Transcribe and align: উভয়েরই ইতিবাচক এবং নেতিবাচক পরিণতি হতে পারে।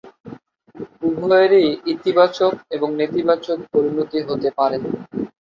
উভয়েরই 1.07 1.65
ইতিবাচক 1.93 2.53
এবং 2.75 2.89
নেতিবাচক 2.99 3.57
পরিণতি 3.71 4.19
হতে 4.27 4.49
পারে। 4.57 4.77